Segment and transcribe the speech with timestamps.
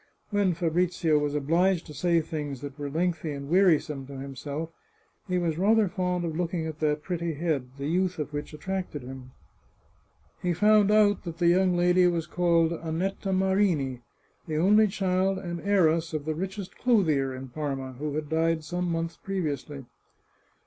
[0.31, 4.71] When Fabrizio was obliged to say things that were lengthy and wearisome to himself,
[5.27, 9.03] he was rather fond of looking at this pretty head, the youth of which attracted
[9.03, 9.29] him.
[10.41, 14.01] He found out that the young lady was called Annetta Marini,
[14.47, 18.91] the only child and heiress of the richest clothier in Parma, who had died some
[18.91, 19.85] months pre viously.